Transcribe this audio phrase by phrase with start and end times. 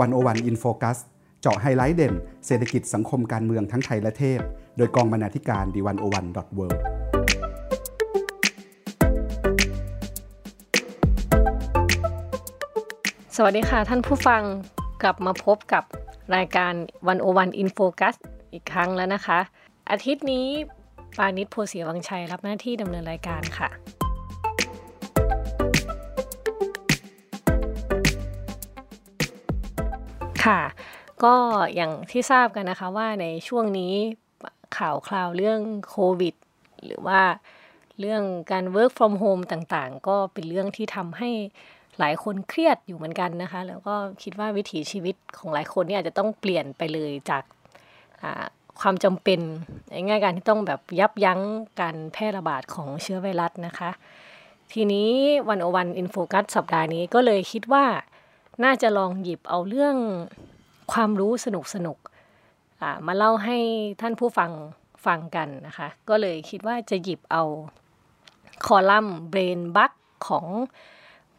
[0.00, 0.98] 101 In Focus
[1.40, 2.14] เจาะไฮไลท์เด่น
[2.46, 4.40] เศรษฐกิจสังคมการเมืองทั้งไทยและเทศ
[4.76, 6.66] โดยกองบรรณาธิการดีวันโอวันดอทเวิ
[13.36, 14.42] สวัสดีค่ะท่านผู้ฟัง
[15.02, 15.84] กลับมาพบกับ
[16.36, 16.72] รายการ
[17.08, 18.16] 101 In Focus
[18.52, 19.38] อีกครั้งแล้วนะคะ
[19.90, 20.46] อาทิตย์นี้
[21.18, 23.68] ปาณิส โพธิ์ศรีวังชัยรับหน้าที่ดำเนินรายการค่ะ
[30.44, 30.62] ค่ะ
[31.24, 31.34] ก็
[31.74, 33.94] อย่างที่ทราบกันนะคะว่าในช่วงนี้
[34.76, 36.34] ข่าวคราวเรื่องโควิด
[36.84, 37.20] หรือว่า
[38.00, 38.22] เรื่อง
[38.52, 41.30] การ work from home ต่างๆ ก็เป็นเรื่องที่ทำให้
[41.98, 47.42] หลายคนเครียดอยู่เหมือนกันนะคะ แล้วก็คิดว่าวิถีชีวิตของหลายคนนี่อาจจะต้องเปลี่ยนไปเลยจาก
[48.80, 49.40] ความจำเป็น
[49.92, 51.40] ง่ายๆการที่ต้องแบบยับยั้ง
[51.80, 53.90] การแพร่ระบาดของเชื้อไวรัสนะคะ
[54.72, 55.10] ทีนี้
[55.48, 57.84] 101 In Focus สัปดาห์นี้ก็เลยคิดว่า
[58.64, 59.96] น่าจะลองหยิบเอาเรื่อง
[60.92, 61.98] ความรู้สนุกสนุก
[63.06, 63.58] มาเล่าให้
[64.00, 64.50] ท่านผู้ฟัง
[65.06, 67.42] ฟังกันนะคะ ก็เลยคิดว่าจะหยิบเอา
[68.66, 69.92] คอลัมน์ Brain Bug
[70.28, 70.46] ของ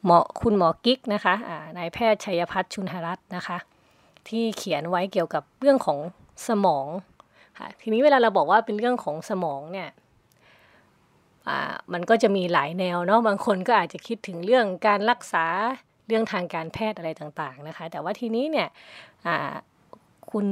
[0.06, 1.36] หมอคุณหมอกิ๊กนะคะ
[1.78, 3.58] นายแพทย์ชัยพัฒน์ชุนหรัตน์นะคะ
[4.28, 6.00] ที่เขียนไว้เกี่ยวกับเรื่องของ
[6.48, 6.88] สมอง
[7.58, 9.90] ค่ะทีนี้เวลาเราบอกว่าเป็นเรื่องของสมองเนี่ย
[11.94, 15.46] มันก็จะมีหลายแนวเนาะบางคนก็อาจจะคิดถึงเรื่องการรักษา
[16.12, 18.68] เรื่องทางการแพทย์อะไรต่างๆนะคะ แต่ว่าทีนี้เนี่ย
[20.32, 20.46] คุณ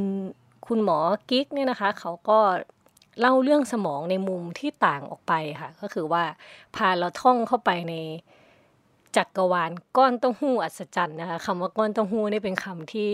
[0.67, 0.97] คุณหมอ
[1.29, 2.39] กิ๊กเนี่ยนะคะเขาก็
[3.19, 6.23] เล่าเรื่องสมองในมุมที่ต่างออกไปค่ะ ก็คือว่า
[6.75, 7.93] พาเราท่องเข้าไปใน
[9.15, 13.11] จักรวาลก้อนเต้าหู้อัศจรรย์นะคะคำว่าก้อนเต้าหู้นี่เป็นคำที่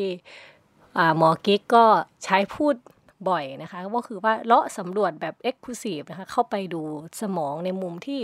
[1.18, 1.86] หมอกิ๊กก็
[2.24, 2.76] ใช้พูด
[3.30, 6.82] บ่อยนะคะ ก็คือว่าเลาะสำรวจแบบเอ็กซ์คลูซีฟนะคะเข้าไปดู
[7.22, 8.22] สมองในมุมที่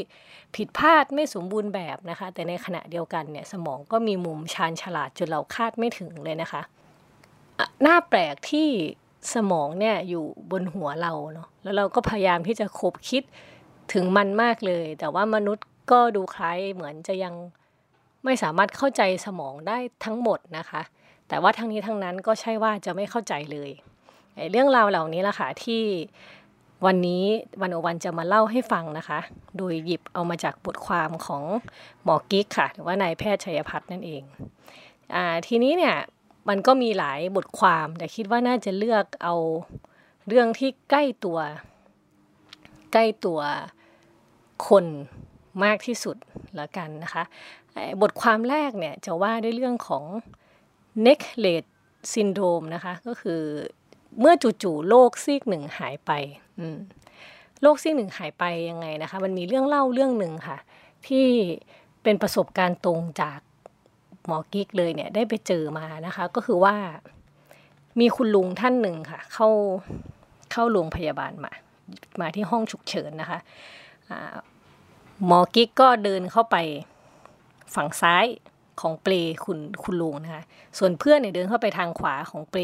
[0.55, 6.61] ผิดพลาดไม่สมบูรณ์แบบนะคะ แต่ในขณะเดียวกันเนี่ยสมองก็มีมุมชาญฉลาดจนเราคาดไม่ถึงเลยนะคะ
[7.81, 8.69] หน้าแปลกที่
[9.33, 13.23] สมองเนี่ยอยู่บนหัวเราเนาะแล้วเราก็พยายามที่จะคบคิด
[13.93, 17.33] ถึงมันมากเลย แต่ว่ามนุษย์ก็ดูคล้ายเหมือนจะยัง
[18.25, 20.81] ไม่สามารถเข้าใจสมองได้ทั้งหมดนะคะ
[21.27, 23.71] แต่ว่าทั้งนี้ทั้งนั้นก็ใช่ว่าจะไม่เข้าใจเลย
[24.51, 25.83] เรื่องราวเหล่านี้ละค่ะที่
[26.85, 27.23] วันนี้
[27.61, 29.19] วันโอวันจะมาเล่าให้ฟังนะคะ
[29.57, 31.43] โดยหยิบเอามาจากบทความของ
[32.03, 34.23] หมอกิ๊กค่ะ หรือว่านายแพทย์ชัยพัฒน์นั่นเอง
[35.13, 35.95] อทีนี้เนี่ย
[36.49, 39.35] มันก็มีหลายบทความ แต่คิดว่าน่าจะเลือกเอา
[40.27, 41.39] เรื่องที่ใกล้ตัว
[42.93, 43.39] ใกล้ตัว
[44.67, 44.85] คน
[45.63, 46.17] มากที่สุด
[46.55, 47.23] แล้วกันนะคะ
[48.01, 50.03] บทความแรกเนี่ยจะว่าด้วยเรื่องของ
[51.05, 51.63] neck l a t
[52.13, 53.41] syndrome นะคะ ก็คือ
[54.19, 54.33] เมื่อ
[54.63, 56.11] จู่ๆโลกซีกหนึ่งหายไป
[57.61, 60.57] โลกซีกหนึ่งหายไปยังไงนะคะ มันมีเรื่องเล่าเรื่องหนึ่งค่ะ
[61.07, 61.25] ที่
[62.03, 63.39] เป็นประสบการณ์ตรงจาก
[64.25, 66.75] หมอกิ๊กเลยเนี่ยได้ไปเจอมานะคะ ก็คือว่า
[67.99, 69.47] มีคุณลุงท่านหนึ่งค่ะ เข้า
[70.51, 71.53] เข้าโรงพยาบาลมา
[72.19, 73.39] มาที่ห้องฉุกเฉินนะคะ
[75.25, 76.57] หมอกิ๊กก็เดินเข้าไป
[77.75, 78.25] ฝั่งซ้าย
[78.81, 79.13] ของเปล
[79.45, 80.43] คุณคุณลุงนะคะ
[80.77, 82.61] ส่วนเพื่อนเนี่ยเดินเข้าไปทางขวาของเปล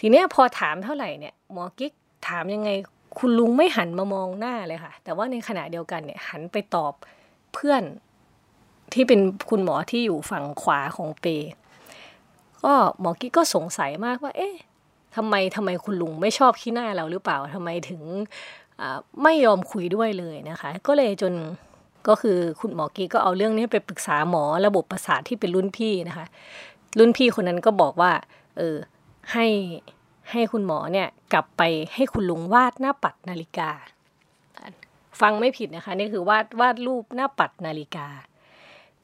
[0.00, 1.92] ทีเนี้ยพอถามเท่าไหร่เนี่ยหมอกิ๊ก
[2.28, 2.70] ถามยังไง
[3.18, 6.92] คุณลุงไม่หันมามองหน้าเลยค่ะ แต่ว่าในขณะเดียวกันเนี่ยหันไปตอบ
[7.54, 7.82] เพื่อน
[8.92, 11.26] ที่เป็นคุณหมอที่อยู่ฝั่งขวาของเป
[12.64, 14.54] ก็หมอกิ๊กก็สงสัยมากว่า เอ๊ะ
[15.16, 18.02] ทำไมทำไมคุณลุงไม่ชอบขี้หน้าเราหรือเปล่าทำไมถึง
[19.22, 21.34] ไม่ยอมคุยด้วยเลยนะคะ ก็เลยจน
[22.08, 26.26] ก็คือคุณหมอกิ๊กก็เอาเรื่องนี้ไปปรึกษาหมอระบบประสาทที่เป็นรุ่นพี่นะคะ
[26.98, 28.12] รุ่นพี่คนนั้นก็บอกว่า
[28.58, 28.76] เออ
[29.32, 29.46] ให้
[30.30, 31.62] ให้คุณหมอเนี่ยกลับไป
[31.94, 33.70] ให้คุณลุงวาดหน้าปัดนาฬิกา
[35.20, 38.06] ฟังไม่ผิดนะคะนี่คือวาดวาดรูปหน้าปัดนาฬิกา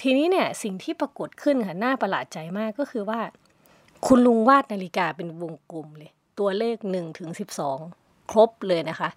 [0.01, 3.21] ทีนี้เนี่ยสิ่งที่ปรากฏขึ้นค่ะน่าประหลาดใจมากก็คือว่า
[4.07, 7.79] คุณลุงวาดนาฬิกาเป็นวงกลมเลย ตัวเลขหนึ่งถึงสิบสอง
[8.31, 9.11] ครบเลยนะคะ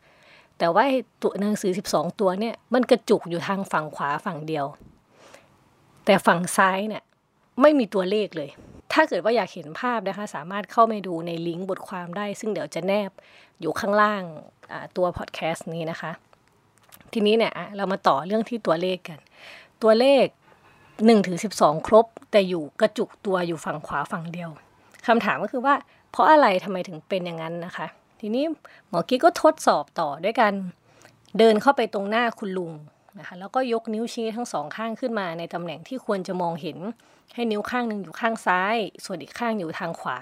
[0.58, 0.84] แต่ว่า
[1.22, 4.66] ตัวหนังสือสิบสองตัวเนี่ยมันกระจุกอยู่ทางฝั่งขวาฝั่งเดียว
[6.06, 7.04] แต่ฝั่งซ้ายเนี่ย
[7.62, 8.50] ไม่มีตัวเลขเลย
[8.94, 13.12] ถ้าเกิดว่าอยากเห็นภาพนะคะ สามารถเข้าไปดูในลิงก์บทความได้ ซึ่งเดี๋ยวจะแนบ
[13.62, 14.24] อยู่ข้างล่าง
[14.98, 16.12] ตัวพอดแคสต์นี้นะคะ
[17.14, 19.20] ทีนี้เนี่ยเรามาต่อเรื่องที่ตัวเลขกัน
[19.84, 20.26] ตัวเลข
[20.76, 24.50] 1ถึง12 ครบ แต่อยู่กระจุกตัวอยู่ฝั่งขวาฝั่งเดียว
[25.08, 25.76] คำถามก็คือว่า
[26.12, 27.88] เพราะอะไรทำไมถึงเป็นอย่างนั้นนะคะ
[28.20, 28.44] ทีนี้
[28.90, 30.54] หมอกี้ก็ทดสอบต่อด้วยกัน
[31.38, 32.72] เดินเข้าไปตรงหน้าคุณลุง
[33.20, 36.78] นะคะแล้วก็ยกนิ้วชี้ทั้งสองข้างขึ้นมาในตำแหน่งที่ควรจะมองเห็น
[37.36, 38.76] ให้นิ้วข้างหนึ่งอยู่ข้างซ้าย
[39.06, 40.18] ส่วนอีกข้างอยู่ทางขวา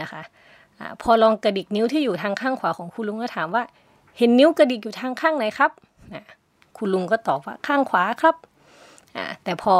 [0.00, 0.22] นะคะ
[0.78, 3.62] อพอลองกระดิกนิ้วที่อยู่ทางข้างขวาของคุณลุงก็ถามว่า
[4.18, 5.70] เห็นนิ้วกระดิกอยู่ทางข้างไหนครับ
[6.78, 8.36] คุณลุงก็ตอบว่าข้างขวาครับ
[9.44, 9.76] แต่พอ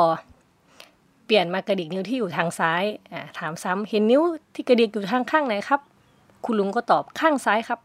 [1.27, 2.85] เปลี่ยนมากระดิกนิ้วที่อยู่ทางซ้าย
[3.39, 4.23] ถามซ้ำเห็นนิ้ว
[4.55, 5.81] ที่กระดิกอยู่ทางข้างไหนครับ
[6.45, 7.81] คุณลุงก็ตอบข้างซ้ายครับ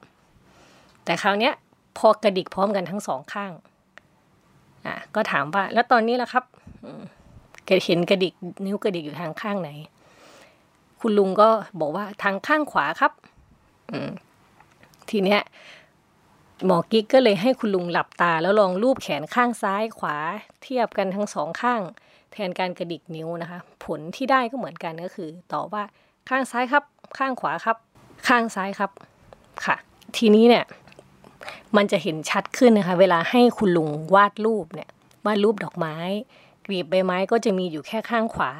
[1.05, 1.53] แต่คราวเนี้ย
[1.97, 3.51] พอกระดิกพร้อมกันทั้งสองข้าง
[4.85, 6.43] อ่าก็ถามว่า แล้วตอนนี้ล่ะครับ
[7.85, 8.33] เห็นกระดิก
[8.65, 9.69] นิ้วกระดิกอยู่ทางข้างไหน
[11.01, 11.49] คุณลุงก็
[11.79, 13.11] บอกว่าทางข้างขวาครับ
[13.91, 14.09] อืม
[15.09, 15.41] ทีเนี้ย
[16.65, 20.15] หมอกิ๊กก็เลยให้คุณลุงหลับตา แล้วลองรูปแขนข้างซ้ายขวา
[20.63, 21.81] เทียบกันทั้งสองข้าง
[22.33, 25.83] แทนการกระดิกนิ้วนะคะ ผลที่ได้ก็เหมือนกันก็คือตอบว่า
[26.29, 26.83] ข้างซ้ายครับ
[27.17, 27.77] ข้างขวาครับ
[28.27, 28.91] ข้างซ้ายครับ
[29.65, 29.75] ค่ะ
[30.17, 30.65] ทีนี้เนี่ย
[31.77, 34.89] มันจะเห็นชัดขึ้นนะคะ เวลาให้คุณลุงวาดรูปเนี่ย
[35.25, 35.95] วาดรูปดอกไม้
[36.65, 38.51] กลีบใบไม้ก็จะมีอยู่แค่ข้างขวา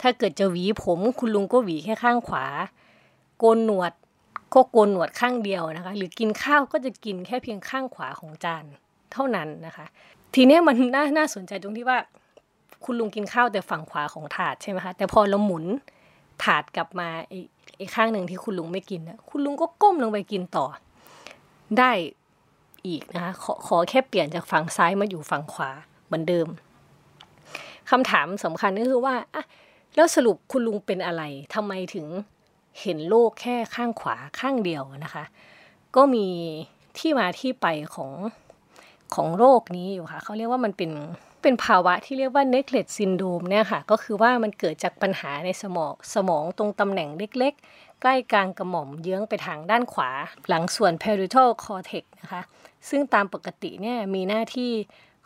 [0.00, 2.44] ถ้าเกิดจะหวีผมคุณลุงก็หวีแค่ข้างขวา
[3.38, 3.92] โกนหนวด
[4.54, 8.64] ก็โกนหนวดข้างเดียวนะคะ หรือกินข้าวก็จะกินแค่เพียงข้างขวาของจาน
[9.12, 9.86] เท่านั้นนะคะ
[10.34, 11.98] ทีนี้มันน่าน่าสนใจตรงที่ว่า
[12.84, 15.64] คุณลุงกินข้าวแต่ฝั่งขวาของถาดใช่ไหมคะแต่พอเราหมุน
[16.44, 20.66] ถาดกลับมาไอีกข้างหนึ่งที่คุณลุงไม่กินนะคุณลุงก็ก้มลงไปกินต่อ
[21.78, 21.92] ได้
[22.86, 25.70] อีกนะคะขอขอแค่เปลี่ยนจากฝั่งซ้ายมาอยู่ฝั่งขวา
[26.06, 26.48] เหมือนเดิม
[27.90, 29.44] คำถามสำคัญก็คือว่าอะ
[29.94, 31.22] แล้วสรุปคุณลุงเป็นอะไร
[31.54, 32.06] ทำไมถึง
[32.80, 35.24] เห็นโลกแค่ข้างขวาข้างเดียวนะคะ
[35.96, 36.26] ก็มี
[36.98, 38.12] ที่มาที่ไปของ
[39.14, 40.90] ของโรคนี้อยู่ค่ะเขาเรียกว่ามันเป็น
[41.42, 47.54] เป็นภาวะที่เรียกว่า neglect syndrome เนี่ยค่ะ ก็คือว่ามันเกิดจากปัญหาในสมองสมองตรงตำแหน่งเล็ก
[48.02, 50.10] ใกล้กลางกระหม่อมเยื้องไปทางด้านขวา
[50.48, 52.42] หลังส่วน parietal cortex นะคะ
[52.88, 54.70] ซึ่งตามปกติเนี่ยมีหน้าที่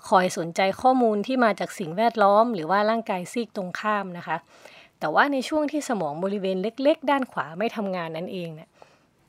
[0.09, 4.37] คอยสนใจข้อมูลที่มาจากสิ่งแวดล้อม หรือว่าร่างกายซีกตรงข้ามนะคะ
[4.99, 8.69] แต่ว่าในช่วงที่สมองบริเวณเล็ก ๆ ด้านขวาไม่ทำงานนั่นเองเนี่ย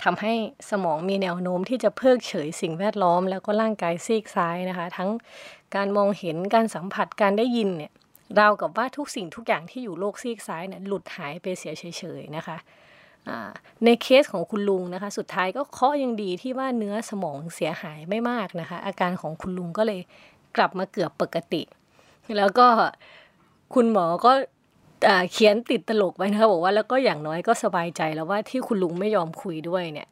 [0.03, 0.33] ทำให้
[0.71, 5.09] สมองมีแนวโน้มที่จะเพิกเฉยสิ่งแวดล้อม แล้วก็ร่างกายซีกซ้ายนะคะ ทั้ง
[5.75, 7.91] การมองเห็นการสัมผัสการได้ยินเนี่ย
[8.39, 11.83] ราวกับว่าทุกสิ่งทุกอย่างที่อยู่โลกซีกซ้ายเนี่ยหลุดหายไปเสียเฉ
[12.19, 12.57] ยๆนะคะ
[13.85, 19.99] ในเคสของคุณลุงนะคะ สุดท้ายก็เคาะยังดีที่ว่าเนื้อสมองเสียหายไม่มากนะคะ อาการของคุณลุงก็เลย
[20.57, 21.61] กลับมาเกือบปกติ
[22.37, 22.67] แล้วก็
[23.73, 24.31] คุณหมอก็
[25.31, 30.07] เขียนติดตลกไว้นะคะบอกว่าแล้วก็อย่างน้อยก็สบายใจแล้วว่าที่คุณลุงไม่ยอมคุยด้วยเนี่ย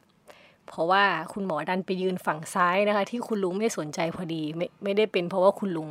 [0.68, 5.88] เพราะว่าคุณหมอดันไปยืนฝั่งซ้ายนะคะ ที่คุณลุงไม่สนใจพอดีไม่ไม่ได้เป็นเพราะว่าคุณลุง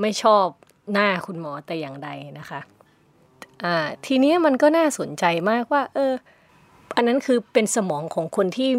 [0.00, 0.46] ไม่ชอบ
[0.92, 2.60] หน้าคุณหมอแต่อย่างใดนะคะ
[3.64, 3.76] อ่า
[4.06, 6.12] ทีนี้มันก็น่าสนใจมากว่า เออ
[6.98, 8.70] อันนั้นคือเป็นสมองของคนที่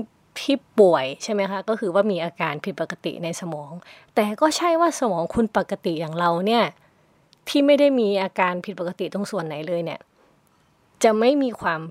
[0.42, 3.72] ที่ป่วยใช่ไหมคะก็คือว่ามีอาการผิดปกติในสมอง
[4.16, 6.64] แต่ก็ใช่ว่าสมองคุณปกติอย่างเราเนี่ย
[7.50, 10.00] ที่ไม่ได้มีอาการผิดปกติตรงส่วนไหนเลยเนี่ย
[11.04, 11.82] จะไม่มีความ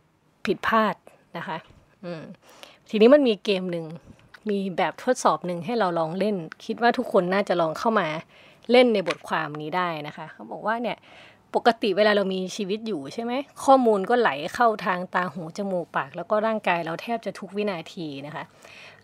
[0.46, 0.94] ผิดพลาด
[1.36, 1.58] นะคะ
[2.04, 2.22] อืม
[2.88, 3.86] ทีนี้มันมีเกมหนึ่ง
[4.50, 8.08] มีแบบทดสอบหนึ่งให้เราลองเล่น คิดว่าทุกคนน่าจะลองเข้ามา
[8.70, 10.96] เล่นในบทความนี้ได้นะคะ เขาบอกว่าเนี่ย
[11.54, 13.32] ปกติเวลาเรามีชีวิตอยู่ใช่ไหม
[13.64, 18.44] ข้อมูลก็ไหลเข้าทางตาหูจมูกปาก แล้วก็ร่างกายเราแทบจะทุกวินาทีนะคะ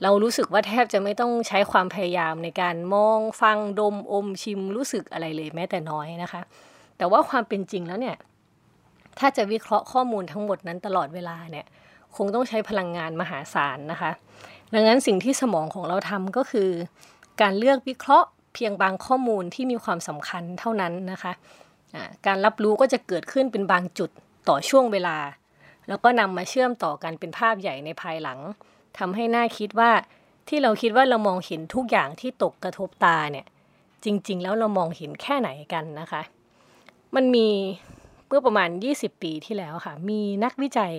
[0.02, 6.42] เรารู้สึกว่าแทบจะไม่ต้องใช้ความพยายามในการมองฟังดมอมชิมรู้สึกอะไรเลยแม้แต่น้อยนะคะ
[6.98, 8.16] แต่ว่าความเป็นจริงแล้วเนี่ย
[9.18, 11.66] ถ้าจะวิเคราะห์ข้อมูลทั้งหมดนั้นตลอดเวลาเนี่ย
[12.16, 14.10] คงต้องใช้พลังงานมหาศาลนะคะ
[14.74, 16.70] ดังนั้นสิ่งที่สมองของเราทำก็คือ
[17.40, 21.32] การเลือกวิเคราะห์เพียงบางข้อมูลที่มีความสำคัญเท่านั้นนะคะะ
[22.26, 24.10] การรับรู้ก็จะเกิดขึ้นเป็นบางจุด
[24.48, 25.16] ต่อช่วงเวลา
[25.88, 28.38] แล้วก็นำมาเชื่อมต่อกันเป็นภาพใหญ่ในภายหลัง
[28.98, 29.90] ทำให้น่าคิดว่า
[30.48, 33.46] ที่เราคิดว่าเรามองเห็นทุกอย่างที่ตกกระทบตาเนี่ย
[34.04, 36.22] จริง ๆ แล้วเรามองเห็นแค่ไหนกันนะคะ
[37.14, 37.48] มันมี
[38.26, 40.94] เมื่อประมาณ 20 ปีที่แล้วค่ะ มีนักวิจัย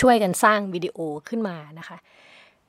[0.00, 1.96] ช่วยกันสร้างวิดีโอขึ้นมานะคะ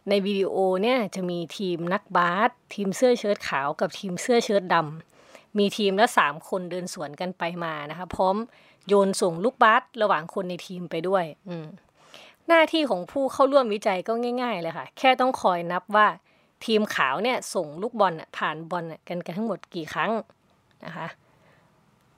[0.10, 5.19] ในวิดีโอเนี่ยจะมีทีมนักบาสทีมเสื้อเชิ้ตขาวกับทีมเสื้อเชิ้ตดำ
[5.58, 8.36] มีทีมละสามคนเดินสวนกันไปมานะคะ พร้อม
[8.88, 11.68] โยนส่งลูกบาสระหว่างคนในทีมไปด้วย อืม
[12.48, 16.08] หน้าที่ของผู้เข้าร่วมวิจัยก็ง่าย ๆ เลยค่ะ แค่ต้องคอยนับว่า
[16.66, 20.12] ทีมขาวเนี่ยส่งลูกบอลผ่านบอลกันกันทั้งหมดกี่ครั้ง
[20.86, 21.08] นะคะ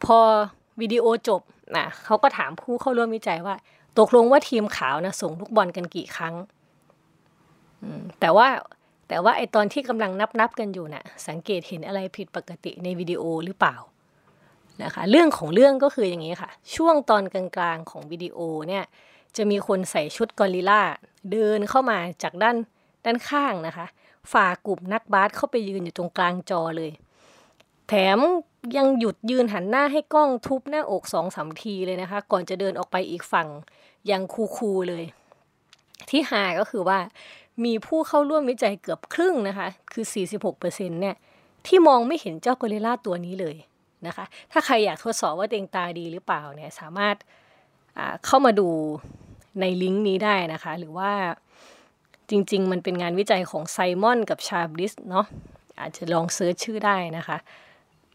[0.04, 0.20] พอ
[0.82, 1.42] วิดีโอจบ
[1.78, 3.56] นะเขาก็ถามผู้เข้าร่วมวิจัยว่า
[4.00, 6.36] ตกลงว่าทีมขาวนะส่งลูกบอลกันกี่ครั้ง
[8.20, 8.48] แต่ว่า
[9.12, 13.76] แต่ว่าไอตอนที่กำลังนับนับกันอยู่นะ่ะสังเกตเห็นอะไรผิดปกติในวิดีโอหรือเปล่า
[14.84, 18.38] นะคะเรื่องของเรื่องก็คืออย่างนี้ค่ะ ช่วงตอนกลางๆของวิดีโอ
[18.68, 18.84] เนี่ย
[19.38, 20.82] จะมีคนใส่ชุดกอริลลา
[21.32, 22.56] เดินเข้ามาจากด้าน
[23.06, 23.86] ด้านข้างนะคะ
[24.34, 26.92] ฝ่ากลุ่มนักบาสเข้าไปยืนอยู่ตรงกลางจอเลย
[27.88, 28.20] แถม
[28.78, 33.48] ยังหยุดยืนหันหน้าให้กล้องทุบหน้าอกสองสามทีเลยนะคะ ก่อนจะเดินออกไปอีกฝั่ง
[34.12, 34.22] ยัง
[34.58, 35.04] คูๆเลย
[36.10, 37.00] ที่หาก็คือว่า
[37.66, 40.06] มีผู้เข้าร่วมวิจัยเกือบครึ่งนะคะ คือ
[40.54, 40.54] 46%
[41.02, 41.16] เนี่ย
[41.68, 43.56] ที่มองไม่เห็นเจ้ากอริลลาตัวนี้เลย
[44.08, 47.16] นะคะ ถ้าใครอยากทดสอบว่าตัวเองตาดีหรือเปล่าเนี่ยสามารถ
[48.26, 48.70] เข้ามาดู
[49.60, 51.12] ในลิงก์นี้ได้นะคะ หรือว่า
[52.30, 55.26] จริง ๆ มันเป็นงานวิจัยของ Simons กับ Chabris เนาะ
[55.80, 57.38] อาจจะลอง search ชื่อได้นะคะ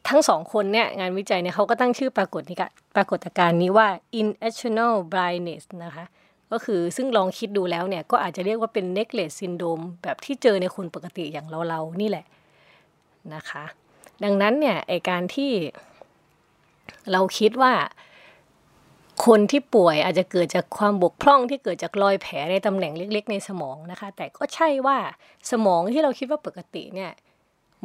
[0.09, 2.57] ทั้งสองคนเนี่ยงานวิจัยเนี่ยเขาก็ตั้งชื่อปรากฏนี้
[2.97, 3.89] ปรากฏการณ์นี้ว่า
[4.21, 6.05] inational blindness นะคะ
[6.53, 12.25] ก็คือซึ่งลองคิดดูแล้วเนี่ยก็อาจจะเรียกว่าเป็น necklace syndrome แบบที่เจอในคนปกติอย่างเราๆนี่แหละ
[13.35, 13.65] นะคะ
[14.25, 15.53] ดังนั้นเนี่ยไอการที่
[17.13, 17.73] เราคิดว่า
[19.27, 24.99] คนที่ป่วยอาจจะเกิดจากความบกพร่องที่เกิดจากรอยแผลในตำแหน่งเล็ก ๆ ในสมองนะคะ แต่ก็ใช่ว่า
[25.51, 27.13] สมองที่เราคิดว่าปกติเนี่ย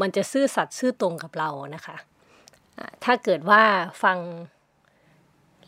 [0.02, 1.98] มันจะซื่อสัตย์ซื่อตรงกับเรานะคะ
[3.04, 3.62] ถ้าเกิดว่า
[4.04, 4.18] ฟัง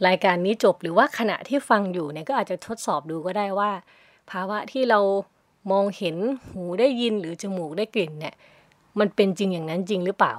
[0.07, 3.71] รายการนี้จบหรือว่าขณะที่ฟังอยู่เนี่ยก็อาจจะทดสอบดูก็ได้ว่า
[4.31, 4.99] ภาวะที่เรา
[5.71, 6.15] มองเห็น
[6.51, 8.35] หูได้ยินหรือจมูกได้กลิ่นเนี่ย
[8.99, 10.33] มันเป็นจริงอย่างนั้นจริงหรือเปล่า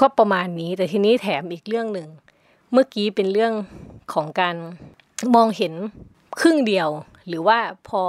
[0.00, 2.08] ก็ประมาณนี้แต่ทีนี้แถมอีกเรื่องหนึ่ง
[2.72, 3.52] เมื่อกี้เป็นเรื่อง
[4.12, 4.56] ของการ
[5.34, 5.72] มองเห็น
[6.40, 6.88] ครึ่งเดียว
[7.28, 7.58] หรือว่า
[7.88, 8.02] พอ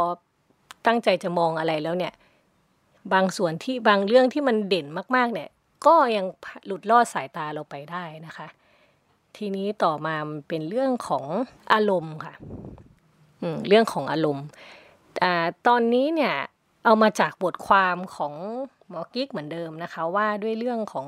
[0.86, 2.13] ตั้งใจจะมองอะไรแล้วเนี่ย
[3.13, 5.50] บางส่วนที่บางเรื่องที่มันเด่นมากๆเนี่ย
[5.86, 6.25] ก็ยัง
[6.66, 8.48] หลุดลอดสายตาเราไปได้นะคะ
[9.38, 10.15] ทีนี้ต่อมา
[10.48, 11.25] เป็นเรื่องของ
[11.74, 12.34] อารมณ์ค่ะ
[13.67, 14.46] เรื่องของอารมณ์
[15.24, 15.25] อ
[15.67, 16.36] ตอนนี้เนี่ย
[16.86, 18.34] เอามาจากบทความของ
[18.89, 21.08] หมอกิ๊กเหมือนเดิมนะคะว่าด้วยเรื่องของ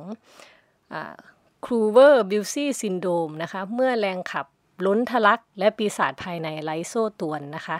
[1.65, 4.45] Klüver-Bucy syndrome นะคะเมื่อแรงขับ
[4.85, 7.77] ล้นทะลัก และปีศาจภายในไลโซตวนนะคะ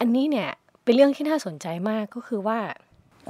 [0.00, 0.50] อันนี้เนี่ย
[0.82, 2.58] เป็นเรื่องที่น่าสนใจมากก็คือว่า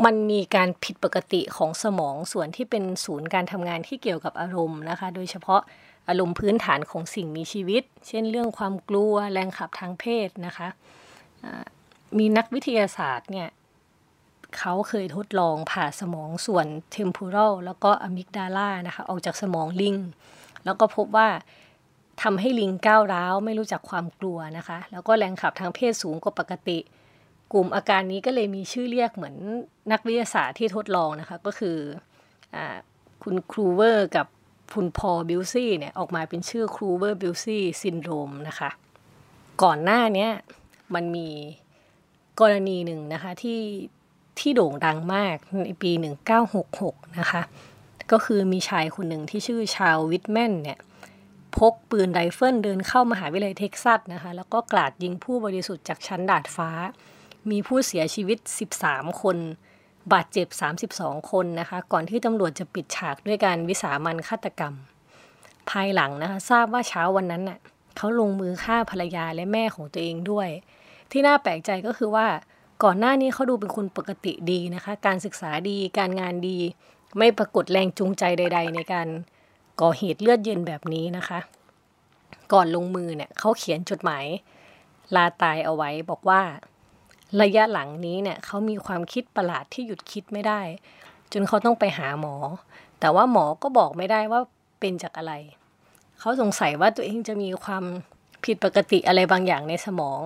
[0.04, 5.62] มันมีการผิดปกติของสมองส่วนที่เป็นศูนย์การทำงานที่เกี่ยวกับอารมณ์นะคะ โดยเฉพาะ
[6.08, 10.68] อารมณ์พื้นฐานของสิ่งมีชีวิต เช่นเรื่องความกลัวแรงขับทางเพศนะคะ
[12.18, 13.48] มีนักวิทยาศาสตร์เนี่ย
[14.58, 19.96] เขาเคยทดลองผ่าสมองส่วนเทม p o r a l แล้วก็อะมิกดาลานะคะออกจากสมองลิง
[20.64, 21.28] แล้วก็พบว่า
[22.22, 26.78] ทำให้ลิงก้าวร้าวไม่รู้จักความกลัวนะคะ แล้วก็แรงขับทางเพศสูงกว่าปกติ
[27.52, 29.36] กลุ่มอาการนี้ก็เลยมีชื่อเรียกเหมือน
[29.92, 31.76] นักวิทยาศาสตร์ที่ทดลองนะคะ ก็คือ
[32.54, 32.56] อ
[33.22, 34.26] คุณ Klüver กับ
[34.74, 38.70] คุณ Paul Bucy เนี่ยออกมาเป็นชื่อ Klüver-Bucy syndrome นะคะ
[39.62, 40.28] ก่อนหน้านี้
[40.94, 41.28] มันมี
[42.40, 43.60] กรณีหนึ่งนะคะที่
[44.38, 45.92] ที่โด่งดังมากในปี
[46.54, 47.42] 1966 นะคะ
[48.12, 50.78] ก็คือมีชายคนหนึ่งที่ชื่อ Charles Whitman เนี่ย
[51.56, 56.70] พกปืนไรเฟิลเดินเข้ามหาวิทยาลัยเท็กซัสนะคะ แล้วก็กราดยิงผู้บริสุทธิ์จากชั้นดาดฟ้า
[57.50, 58.38] มีผู้เสียชีวิต
[58.78, 59.36] 13 คน
[60.12, 60.48] บาดเจ็บ
[60.90, 64.74] 32 คนนะคะ ก่อนที่ตำรวจจะปิดฉากด้วยการวิสามัญฆาตกรรม
[65.70, 67.58] ภายหลังนะคะ ทราบว่าเช้าวันนั้นน่ะ
[67.96, 70.48] เขาลงมือฆ่าภรรยาและแม่ของตัวเองด้วย
[71.10, 72.26] ที่น่าแปลกใจก็คือว่า
[72.84, 76.58] ก่อนหน้านี้เขาดูเป็นคนปกติดีนะคะ การศึกษาดีการงานดี
[77.18, 79.08] ไม่ปรากฏแรงจูงใจใด ๆ ในการ
[79.80, 81.38] ก่อเหตุเลือดเย็นแบบนี้นะคะ
[82.52, 84.24] ก่อนลงมือเนี่ยเขาเขียนจดหมาย
[85.14, 86.42] ลาตายเอาไว้บอกว่า
[87.40, 90.60] ระยะหลังนี้เนี่ยเขามีความคิดประหลาดที่หยุดคิดไม่ได้
[91.32, 92.34] จนเขาต้องไปหาหมอ
[93.00, 94.40] แต่ว่าหมอก็บอกไม่ได้ว่า
[94.80, 95.32] เป็นจากอะไร
[96.18, 97.84] เขาสงสัยว่าตัวเองจะมีความ
[98.44, 100.20] ผิดปกติอะไรบางอย่างในสมอง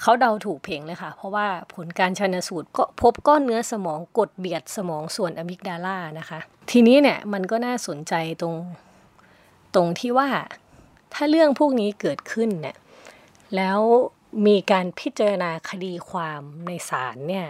[0.00, 8.54] เขาเดาถูกเพงเลยค่ะ เพราะว่าผลการชันสูตรก็พบก้อนเนื้อสมองกดเบียดสมองส่วนอะมิกดาลานะคะ ทีนี้เนี่ยมันก็น่าสนใจตรง
[9.74, 10.28] ตรงที่ว่า
[11.14, 12.76] ถ้าเรื่องพวกนี้เกิดขึ้นเนี่ย
[13.56, 13.80] แล้ว
[14.46, 17.46] มีการพิจารณาคดีความในศาลเนี่ย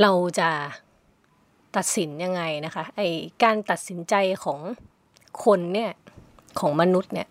[0.00, 0.50] เราจะ
[1.76, 3.00] ตัดสินยังไงนะคะไอ
[3.42, 4.60] การตัดสินใจของ
[5.44, 5.90] คนเนี่ย
[6.60, 7.28] ของมนุษย์เนี่ย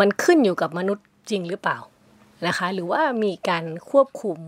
[0.00, 1.78] มันขึ้นอยู่กับมนุษย์จริงหรือเปล่า
[2.46, 4.38] นะคะ หรือว่ามีการควบคุม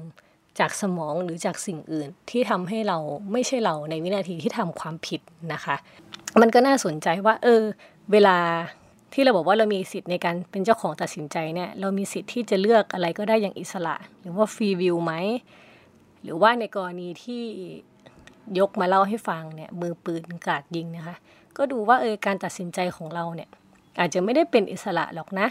[0.58, 2.98] จากสมองหรือจากสิ่งอื่นที่ทำให้เรา
[3.32, 5.20] ไม่ใช่เราในวินาทีที่ทำความผิด
[5.52, 5.76] นะคะ
[6.40, 7.62] มันก็น่าสนใจว่า เออ
[8.12, 8.38] เวลา
[9.12, 15.12] ที่เราบอกว่าเรามีสิทธิ์ในการเป็นเจ้าของตัดสินใจเนี่ยเรามีสิทธิ์ที่จะเลือกอะไรก็ได้อย่างอิสระ หรือว่าฟรีวิวไหม
[16.22, 17.42] หรือว่าในกรณีที่
[18.58, 21.16] ยกมาเล่าให้ฟังเนี่ยมือปืนกาดยิงนะคะ
[21.56, 23.50] ก็ดูว่าเออการตัดสินใจของเราเนี่ย
[23.98, 25.48] อาจจะไม่ได้เป็นอิสระหรอกนะ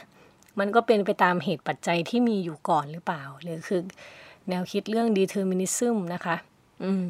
[0.59, 3.81] มันก็เป็นไปตามเหตุปัจจัยที่มีอยู่ก่อนหรือเปล่า หรือคือ
[4.49, 6.35] แนวคิดเรื่อง determinism นะคะ
[6.83, 7.07] อืม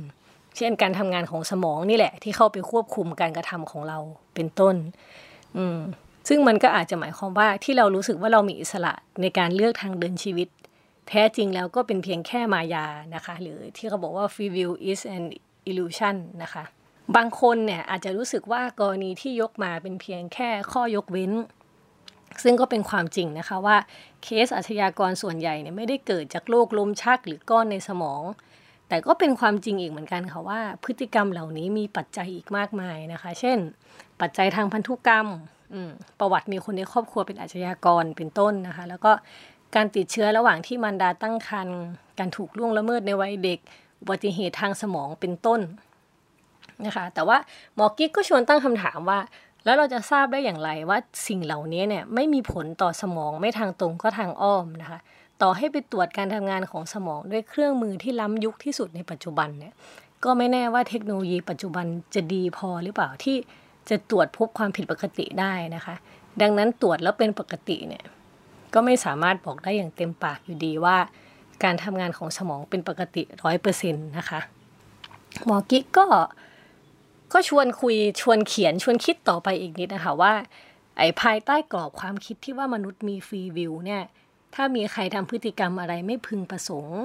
[0.58, 3.98] เช่นการทำงานของสมองนี่แหละ ที่เข้าไปควบคุมการกระทำของเรา
[4.36, 4.76] เป็นต้น
[5.58, 5.80] อืม
[6.28, 10.48] ซึ่งมันก็อาจจะหมายความว่าที่เรารู้สึกว่าเรามีอิสระในการเลือกทางเดินชีวิต
[11.10, 15.24] แท้จริงแล้วก็เป็นเพียงแค่มายานะคะ หรือที่เขาบอกว่า free will is an
[15.70, 16.64] illusion นะคะ
[17.16, 21.34] บางคนเนี่ยอาจจะรู้สึกว่ากรณีที่ยกมาเป็นเพียงแค่ข้อยกเว้น
[22.44, 23.78] ซึ่งก็เป็นความจริงนะคะว่า
[24.24, 28.24] เคสอาชญากรส่วนใหญ่เนี่ยไม่ได้เกิดจากโรคลมชักหรือก้อนในสมอง
[28.90, 33.58] แต่ก็เป็นความจริงอีกเหมือนกันค่ะว่า พฤติกรรมเหล่านี้มีปัจจัยอีกมากมายนะคะ เช่น
[34.22, 35.28] ปัจจัยทางพันธุกรรม
[36.20, 39.12] ประวัติมีคนในครอบครัวเป็นอาชญากรเป็นต้นนะคะ แล้วก็
[39.76, 41.80] การติดเชื้อระหว่างที่มารดาตั้งครรภ์
[42.20, 43.60] การถูกล่วงละเมิดในวัยเด็ก
[44.02, 45.62] อุบัติเหตุทางสมองเป็นต้น
[46.86, 47.38] นะคะ แต่ว่า
[47.76, 49.20] หมอกิ๊กก็ชวนตั้งคำถามว่า
[49.66, 50.98] แล้วเราจะทราบได้อย่างไรว่า
[51.28, 55.00] สิ่งเหล่านี้เนี่ยไม่มีผลต่อสมองไม่ทางตรงก็ทางอ้อมนะคะ
[55.42, 59.74] ต่อให้ไปตรวจการทำงานของสมองด้วยเครื่องมือที่ล้ำยุคที่สุดในปัจจุบันเนี่ย
[60.24, 63.38] ก็ไม่แน่ว่าเทคโนโลยีปัจจุบันจะดีพอหรือเปล่าที่
[63.90, 65.96] จะตรวจพบความผิดปกติได้นะคะ
[66.42, 68.04] ดังนั้นตรวจแล้วเป็นปกติเนี่ย
[68.74, 70.98] ก็ไม่สามารถบอกได้อย่างเต็มปากอยู่ดีว่า
[71.64, 74.40] การทำงานของสมองเป็นปกติร้อยเปอร์เซ็นต์นะคะ
[75.46, 76.06] หมอกิ๊กก็
[77.34, 80.34] ก็ชวนคุยชวนเขียนชวนคิดต่อไปอีกนิดนะคะว่า
[80.98, 84.04] ไอ้ภายใต้กรอบความคิดที่ว่ามนุษย์มีฟรีวิวเนี่ย
[84.56, 87.00] ถ้ามีใครทำพฤติกรรมอะไรไม่พึงประสงค์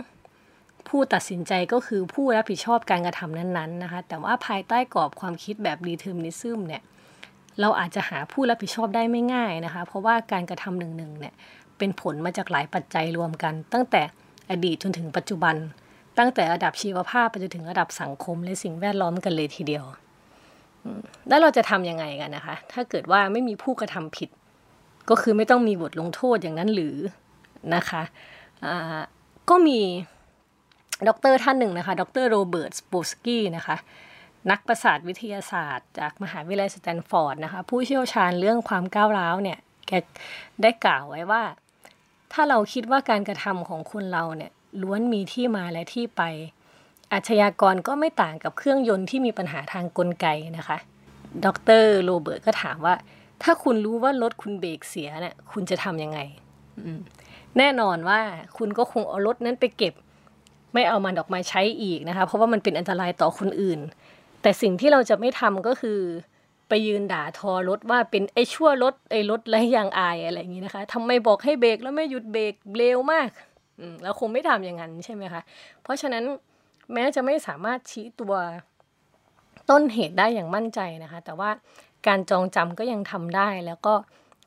[0.89, 6.83] ผู้ตัดสินใจก็คือผู้รับผิดชอบการกระทำนั้นๆนะคะ แต่ว่าภายใต้กรอบความคิดแบบ determinism เนี่ย
[7.61, 11.35] เราอาจจะหาผู้รับผิดชอบได้ไม่ง่ายนะคะ เพราะว่าการกระทำหนึ่งๆเนี่ย
[11.79, 14.03] เป็นผลมาจากหลายปัจจัยรวมกัน ตั้งแต่
[14.51, 15.57] อดีตจนถึงปัจจุบัน
[16.19, 19.85] ตั้งแต่ระดับชีวภาพไปจนถึงระดับสังคมและสิ่งแวดล้อมกันเลยทีเดียว
[21.29, 24.29] แล้วเราจะทำยังไงกันนะคะ ถ้าเกิดว่าไม่มีผู้กระทำผิด
[25.11, 26.97] ก็คือไม่ต้องมีบทลงโทษอย่างนั้นหรือ
[27.75, 28.03] นะคะ
[29.51, 29.81] ก็มี
[31.09, 33.77] ดรท่านหนึ่งนะคะ ดรโรเบิร์ต ซาโพลสกี้นะคะ
[34.51, 39.93] นักประสาทวิทยาศาสตร์ จากมหาวิทยาลัยสแตนฟอร์ดนะคะ ผู้เชี่ยวชาญเรื่องความก้าวร้าวเนี่ย แก
[40.63, 41.43] ได้กล่าวไว้ว่า
[42.33, 46.23] ถ้าเราคิดว่าการกระทำของคนเราเนี่ยล้วนมีที่มาและที่ไป
[47.13, 50.27] อาชญากรก็ไม่ต่างกับเครื่องยนต์ที่มีปัญหาทางกลไก
[50.59, 50.79] นะคะ
[51.45, 51.47] ด
[51.83, 52.95] รโรเบิร์ตก็ถามว่า
[53.43, 56.19] ถ้าคุณรู้ว่ารถคุณเบรกเสียเนี่ยคุณจะทำยังไง
[57.59, 58.21] แน่นอนว่า
[58.57, 59.95] คุณก็คงเอารถนั้นไปเก็บ
[60.75, 63.81] ไม่เอามันออกมาใช้อีกนะคะเพราะว่ามันเป็นอันตรายต่อคนอื่น
[64.43, 66.01] แต่สิ่งที่เราจะไม่ทำก็คือ
[66.69, 73.29] ไปยืนด่าทอรถว่าเป็นไอ้ชั่วรถไอ้รถไรยางอายอะไรอย่างนี้นะคะทำไมบอกให้เบรกแล้วไม่หยุดเบรกเร็วมาก
[74.03, 75.43] เราคงไม่ทำอย่างนั้นใช่ไหมคะ
[75.83, 76.25] เพราะฉะนั้น
[76.93, 78.35] แม้จะไม่สามารถชี้ตัว
[79.71, 81.51] ต้นเหตุได้อย่างมั่นใจนะคะ แต่ว่า
[82.07, 83.95] การจองจำก็ยังทำได้แล้วก็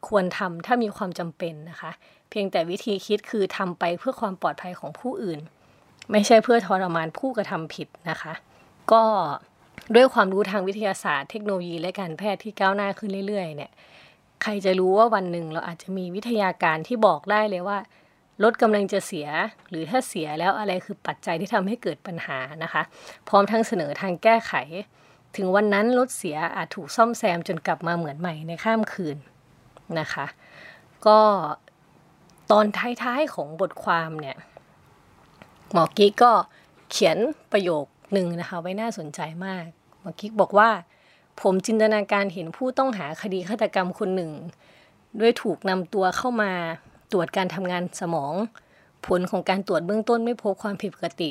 [0.08, 1.92] ควรทำถ้ามีความจำเป็นนะคะ
[2.30, 5.40] เพียงแต่วิธีคิดคือทำไปเพื่อความปลอดภัยของผู้อื่น
[6.12, 8.34] ไม่ใช่เพื่อทรมานผู้กระทำผิดนะคะ
[8.92, 9.04] ก็
[9.96, 13.72] ด้วยความรู้ทางวิทยาศาสตร์เทคโนโลยีและการแพทย์ที่ก้าวหน้าขึ้นเรื่อยๆ เนี่ย
[14.44, 17.78] ใครจะรู้ว่าวันหนึ่งเราอาจจะมีวิทยาการที่บอกได้เลยว่า
[18.44, 19.28] รถกำลังจะเสีย
[19.70, 22.84] หรือถ้าเสียแล้วอะไรคือปัจจัยที่ทำให้เกิดปัญหานะคะ
[23.30, 24.54] พร้อมทั้งเสนอทางแก้ไข
[25.38, 29.18] ถึงวันนั้นรถเสียอาจถูกซ่อมแซมจนกลับมาเหมือนใหม่ในข้ามคืน
[30.00, 30.26] นะคะ
[31.08, 31.20] ก็
[32.52, 34.38] ตอนท้ายๆของบทความเนี่ย
[35.72, 36.34] หมอกิ๊กก็
[36.92, 37.18] เขียน
[37.52, 39.66] ประโยคหนึ่งนะคะ ไว้น่าสนใจมาก
[40.00, 40.70] หมอกิ๊กบอกว่า
[41.42, 44.32] ผมจินตนาการเห็นผู้ต้องหาคดีฆาตกรรมคนหนึ่ง
[45.20, 46.52] ด้วยถูกนำตัวเข้ามา
[47.12, 48.34] ตรวจการทำงานสมอง
[49.08, 51.30] ผลของการตรวจเบื้องต้นไม่พบความผิดปกติ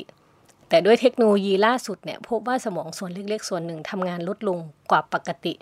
[0.69, 4.59] แต่ด้วยเทคโนโลยีล่าสุดเนี่ยพบว่าสมองส่วนเล็กๆ ส่วนหนึ่งทำงานลดลง
[4.91, 5.53] กว่าปกติ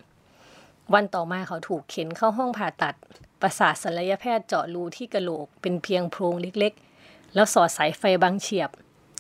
[0.93, 2.95] วันต่อมาเขาถูกเข็นเข้าห้องผ่าตัด
[3.41, 6.92] ประสาทศัลยแพทย์เจาะรูที่กระโหลกเป็นเพียงโพรงเล็กๆ
[7.35, 8.69] แล้วสอดสายไฟบางเฉียบ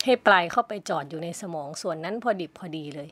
[0.03, 3.09] ให้ปลายเข้าไปจอดอยู่ในสมองส่วนนั้นพอดิบพอดีเลย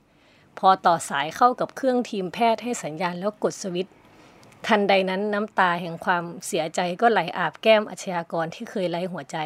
[0.59, 3.95] พอต่อสายเข้ากับเครื่องทีมแพทย์ให้สัญญาณแล้วกดสวิตช์
[4.67, 9.37] ทันใดนั้นน้ำตาแห่งความเสียใจก็ไหลอาบแก้มอาชญากรที่เคยไร้หัวใจ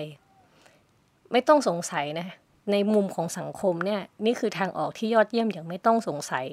[1.32, 2.28] ไม่ต้องสงสัยนะ
[2.72, 6.46] ในมุมของสังคมเนี่ยนี่คือทางออกที่ยอดเยี่ยมอย่างไม่ต้องสงสัย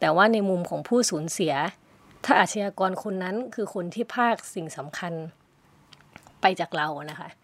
[0.00, 1.54] แต่ว่าในมุมของผู้สูญเสีย
[2.24, 5.12] ถ้าอาชญากรคนนั้นคือคนที่ภาคสิ่งสำคัญ
[6.40, 7.41] ไปจากเรานะคะะ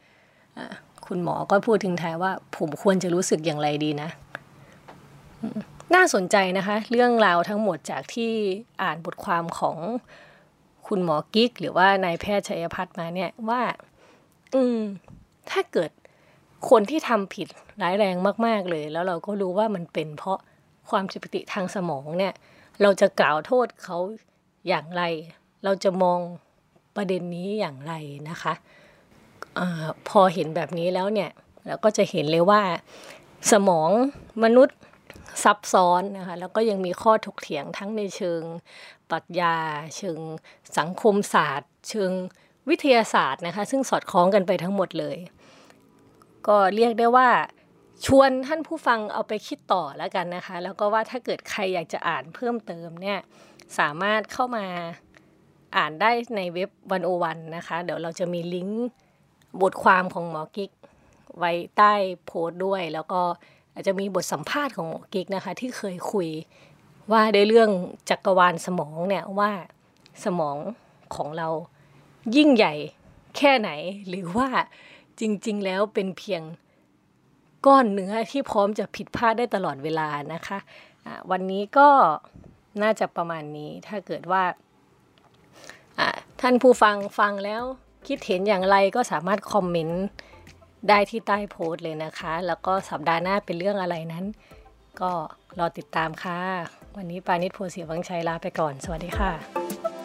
[1.06, 4.08] คุณหมอก็พูดถึงท้ายว่า ผมควรจะรู้สึกอย่างไรดีนะ
[5.94, 8.32] น่าสนใจนะคะ เรื่องราวทั้งหมดจากที่
[8.82, 9.78] อ่านบทความของ
[10.86, 13.62] คุณหมอกิ๊ก หรือว่านายแพทย์ชัยพัฒน์มาเนี่ยว่า
[14.54, 14.78] อืม
[15.50, 15.90] ถ้าเกิด
[16.70, 17.48] คนที่ทำผิด
[17.82, 18.16] ร้ายแรง
[18.46, 20.38] มาก ๆเลย แล้วเราก็รู้ว่ามันเป็นเพราะ
[20.90, 22.34] ความผิดปกติทางสมองเนี่ย
[22.82, 23.98] เราจะกล่าวโทษเขา
[24.68, 25.02] อย่างไร
[25.64, 26.20] เราจะมอง
[26.96, 27.92] ประเด็นนี้อย่างไร
[28.30, 28.54] นะคะ
[29.58, 29.62] อ
[30.08, 31.30] พอเห็นแบบนี้แล้วเนี่ย
[31.66, 32.62] เราก็จะเห็นเลยว่า
[33.52, 33.90] สมอง
[34.44, 34.78] มนุษย์
[35.44, 38.42] ซับซ้อนนะคะแล้วก็ยังมีข้อถกเถียงทั้งในเชิง
[39.10, 39.56] ปรัชญา
[39.96, 40.20] เชิง
[40.78, 42.12] สังคมศาสตร์ เชิง
[42.68, 45.16] วิทยาศาสตร์นะคะซึ่งสอดคล้องกันไปทั้งหมดเลย
[46.48, 47.28] ก็เรียกได้ว่า
[48.06, 53.18] ชวนท่านผู้ฟังเอาไปคิดต่อแล้วกันนะคะ แล้วก็ว่าถ้าเกิดใครอยากจะอ่านเพิ่มเติมเนี่ย
[53.78, 54.66] สามารถเข้ามา
[55.76, 58.88] อ่านได้ในเว็บวันโอวันนะคะ เดี๋ยวเราจะมีลิงก์
[59.62, 60.70] บทความของหมอกิ๊ก
[61.38, 61.92] ไว้ใต้
[62.24, 63.20] โพสต์ด้วย แล้วก็
[63.72, 66.28] อาจจะมีบทสัมภาษณ์ของหมอกิ๊กนะคะ ที่เคยคุย
[67.12, 67.70] ว่าในเรื่อง
[68.10, 69.50] จักรวาลสมองเนี่ยว่า
[70.24, 70.56] สมอง
[71.14, 71.48] ของเรา
[72.36, 72.74] ยิ่งใหญ่
[73.36, 73.70] แค่ไหน
[74.08, 74.48] หรือว่า
[75.20, 76.42] จริง ๆ แล้วเป็นเพียง
[77.66, 81.88] ก้อนเนื้อที่พร้อมจะผิดพลาดได้ตลอดเวลานะคะะวันนี้ก็
[82.82, 84.42] น่าจะประมาณนี้ถ้าเกิดว่า
[86.40, 87.62] ท่านผู้ฟังฟังแล้ว
[88.08, 90.04] คิดเห็นอย่างไรก็สามารถคอมเมนต์
[90.88, 94.24] ได้ที่ใต้โพสต์เลยนะคะ แล้วก็สัปดาห์หน้าเป็นเรื่องอะไรนั้น
[95.00, 95.12] ก็
[95.58, 96.40] รอติดตามค่ะ
[96.96, 99.97] วันนี้ปานิชโพสีวังชัยลาไปก่อน สวัสดีค่ะ